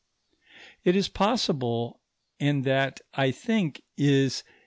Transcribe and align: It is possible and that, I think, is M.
It 0.83 0.95
is 0.95 1.07
possible 1.09 1.99
and 2.39 2.63
that, 2.63 3.01
I 3.13 3.29
think, 3.29 3.83
is 3.97 4.43
M. 4.49 4.53